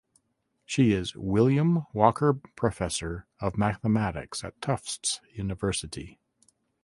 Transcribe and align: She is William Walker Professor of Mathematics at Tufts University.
She 0.65 0.93
is 0.93 1.15
William 1.15 1.85
Walker 1.93 2.33
Professor 2.33 3.27
of 3.39 3.55
Mathematics 3.55 4.43
at 4.43 4.59
Tufts 4.59 5.21
University. 5.33 6.17